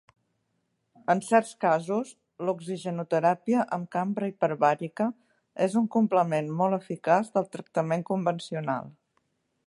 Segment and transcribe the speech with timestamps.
[1.13, 2.13] En certs casos,
[2.47, 5.07] l'oxigenoteràpia amb cambra hiperbàrica
[5.65, 8.89] és un complement molt eficaç del tractament convencional.